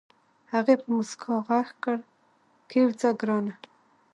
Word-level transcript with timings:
هغې 0.53 0.75
په 0.81 0.87
موسکا 0.95 1.35
غږ 1.47 1.67
کړ 1.83 1.97
کېوځه 2.69 3.09
ګرانه. 3.21 3.53